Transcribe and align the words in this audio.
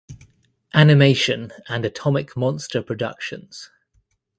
Animation 0.73 1.51
and 1.69 1.85
Atomic 1.85 2.35
Monster 2.35 2.81
Productions. 2.81 3.69